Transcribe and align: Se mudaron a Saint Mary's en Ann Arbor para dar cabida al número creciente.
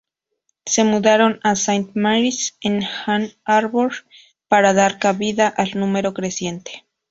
Se 0.65 0.83
mudaron 0.83 1.39
a 1.43 1.55
Saint 1.55 1.91
Mary's 1.93 2.57
en 2.61 2.81
Ann 3.05 3.33
Arbor 3.45 3.91
para 4.47 4.73
dar 4.73 4.97
cabida 4.97 5.47
al 5.47 5.77
número 5.79 6.15
creciente. 6.15 6.87